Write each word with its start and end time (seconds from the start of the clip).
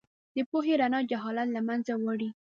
د 0.35 0.37
پوهې 0.49 0.73
رڼا 0.81 0.99
جهالت 1.09 1.47
له 1.55 1.61
منځه 1.67 1.93
وړي. 2.05 2.29